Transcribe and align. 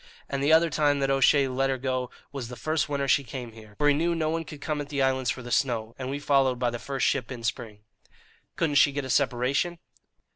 And 0.27 0.41
the 0.41 0.51
other 0.51 0.71
time 0.71 0.97
that 0.99 1.11
O'Shea 1.11 1.47
let 1.47 1.69
her 1.69 1.77
go 1.77 2.09
was 2.31 2.47
the 2.47 2.55
first 2.55 2.89
winter 2.89 3.07
she 3.07 3.23
came 3.23 3.51
here, 3.51 3.75
for 3.77 3.87
he 3.87 3.93
knew 3.93 4.15
no 4.15 4.31
one 4.31 4.45
could 4.45 4.59
come 4.59 4.81
at 4.81 4.89
the 4.89 4.99
islands 5.03 5.29
for 5.29 5.43
the 5.43 5.51
snow, 5.51 5.93
and 5.99 6.09
we 6.09 6.17
followed 6.17 6.57
by 6.57 6.71
the 6.71 6.79
first 6.79 7.05
ship 7.05 7.31
in 7.31 7.43
spring." 7.43 7.81
"Couldn't 8.55 8.75
she 8.77 8.93
get 8.93 9.05
a 9.05 9.11
separation?" 9.11 9.77